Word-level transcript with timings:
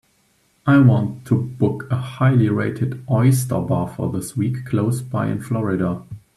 I 0.65 0.79
want 0.79 1.25
to 1.25 1.35
book 1.39 1.85
a 1.91 1.95
highly 1.95 2.49
rated 2.49 3.03
oyster 3.07 3.59
bar 3.61 3.87
for 3.87 4.11
this 4.11 4.35
week 4.35 4.65
close 4.65 4.99
by 4.99 5.27
in 5.27 5.39
Florida. 5.43 6.01